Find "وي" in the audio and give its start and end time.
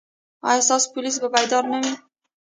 1.83-1.93